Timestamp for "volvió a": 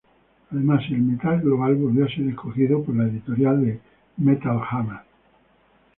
1.75-2.09